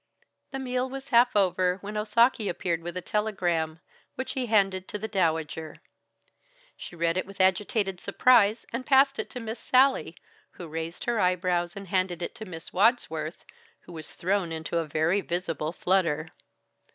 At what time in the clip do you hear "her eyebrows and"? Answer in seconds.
11.03-11.87